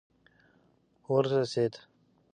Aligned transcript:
ورسېد. 1.13 1.73